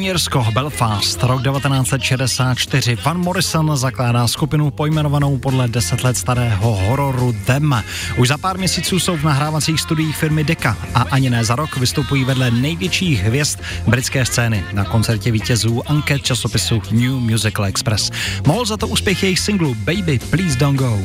Jirsko, 0.00 0.46
Belfast, 0.54 1.22
rok 1.22 1.42
1964. 1.42 2.96
Van 3.04 3.18
Morrison 3.18 3.76
zakládá 3.76 4.28
skupinu 4.28 4.70
pojmenovanou 4.70 5.38
podle 5.38 5.68
deset 5.68 6.04
let 6.04 6.16
starého 6.16 6.74
hororu 6.74 7.34
Them. 7.44 7.82
Už 8.16 8.28
za 8.28 8.38
pár 8.38 8.58
měsíců 8.58 9.00
jsou 9.00 9.16
v 9.16 9.22
nahrávacích 9.22 9.80
studiích 9.80 10.16
firmy 10.16 10.44
Deka 10.44 10.76
a 10.94 11.02
ani 11.10 11.30
ne 11.30 11.44
za 11.44 11.56
rok 11.56 11.76
vystupují 11.76 12.24
vedle 12.24 12.50
největších 12.50 13.22
hvězd 13.22 13.60
britské 13.86 14.24
scény 14.26 14.64
na 14.72 14.84
koncertě 14.84 15.32
vítězů 15.32 15.90
anket 15.90 16.22
časopisu 16.22 16.82
New 16.90 17.12
Musical 17.12 17.64
Express. 17.64 18.10
Mohl 18.46 18.64
za 18.64 18.76
to 18.76 18.88
úspěch 18.88 19.22
jejich 19.22 19.38
singlu 19.38 19.74
Baby 19.74 20.18
Please 20.18 20.58
Don't 20.58 20.78
Go. 20.78 20.98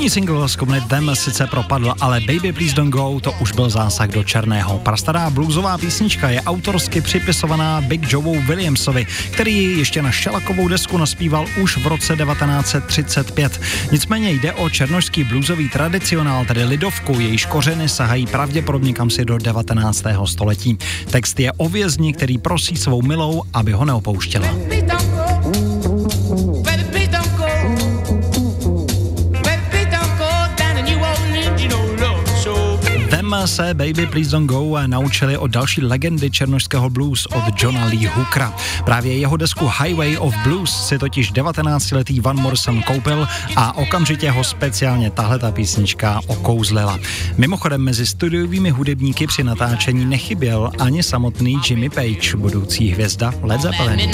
První 0.00 0.10
single 0.10 0.48
z 0.48 0.56
Them 0.88 1.10
sice 1.14 1.46
propadl, 1.46 1.94
ale 2.00 2.20
Baby 2.20 2.52
Please 2.52 2.74
Don't 2.74 2.92
Go 2.92 3.20
to 3.20 3.32
už 3.32 3.52
byl 3.52 3.70
zásah 3.70 4.08
do 4.08 4.24
černého. 4.24 4.78
Prastará 4.78 5.30
bluesová 5.30 5.78
písnička 5.78 6.30
je 6.30 6.42
autorsky 6.42 7.00
připisovaná 7.00 7.80
Big 7.80 8.12
Joeovi 8.12 8.38
Williamsovi, 8.38 9.06
který 9.30 9.54
ji 9.54 9.78
ještě 9.78 10.02
na 10.02 10.10
šelakovou 10.10 10.68
desku 10.68 10.98
naspíval 10.98 11.46
už 11.62 11.76
v 11.76 11.86
roce 11.86 12.16
1935. 12.16 13.60
Nicméně 13.92 14.30
jde 14.30 14.52
o 14.52 14.70
černožský 14.70 15.24
bluesový 15.24 15.68
tradicionál, 15.68 16.44
tedy 16.44 16.64
lidovku, 16.64 17.20
jejíž 17.20 17.46
kořeny 17.46 17.88
sahají 17.88 18.26
pravděpodobně 18.26 18.92
kam 18.92 19.10
si 19.10 19.24
do 19.24 19.38
19. 19.38 20.04
století. 20.24 20.78
Text 21.10 21.40
je 21.40 21.52
o 21.52 21.68
vězni, 21.68 22.12
který 22.12 22.38
prosí 22.38 22.76
svou 22.76 23.02
milou, 23.02 23.42
aby 23.54 23.72
ho 23.72 23.84
neopouštěla. 23.84 24.48
Them 33.30 33.46
se 33.46 33.74
Baby 33.74 34.06
Please 34.06 34.30
Don't 34.30 34.50
Go 34.50 34.86
naučili 34.86 35.38
od 35.38 35.50
další 35.50 35.82
legendy 35.82 36.30
černožského 36.30 36.90
blues 36.90 37.26
od 37.26 37.62
Johna 37.62 37.84
Lee 37.84 38.08
Hookera. 38.08 38.54
Právě 38.84 39.18
jeho 39.18 39.36
desku 39.36 39.70
Highway 39.82 40.16
of 40.18 40.34
Blues 40.44 40.86
si 40.86 40.98
totiž 40.98 41.32
19-letý 41.32 42.20
Van 42.20 42.40
Morrison 42.40 42.82
koupil 42.82 43.28
a 43.56 43.76
okamžitě 43.76 44.30
ho 44.30 44.44
speciálně 44.44 45.10
tahle 45.10 45.38
ta 45.38 45.50
písnička 45.50 46.20
okouzlila. 46.26 46.98
Mimochodem 47.38 47.80
mezi 47.80 48.06
studiovými 48.06 48.70
hudebníky 48.70 49.26
při 49.26 49.44
natáčení 49.44 50.04
nechyběl 50.04 50.70
ani 50.78 51.02
samotný 51.02 51.60
Jimmy 51.68 51.90
Page, 51.90 52.36
budoucí 52.36 52.90
hvězda 52.90 53.32
Led 53.42 53.60
Zeppelin. 53.60 54.10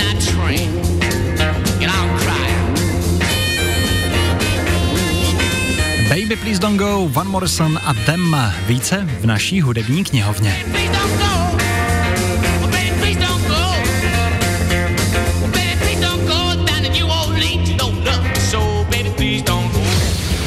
Baby 6.17 6.37
Please 6.37 6.59
Don't 6.59 6.79
Go, 6.79 7.09
Van 7.09 7.29
Morrison 7.29 7.79
a 7.85 7.95
Them. 8.07 8.37
Více 8.67 9.09
v 9.21 9.27
naší 9.27 9.61
hudební 9.61 10.05
knihovně. 10.05 10.65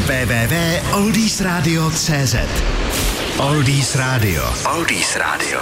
www.oldiesradio.cz 0.05 2.35
Oldies 3.37 3.95
Radio. 3.95 4.53
Oldies 4.75 5.15
Radio. 5.15 5.59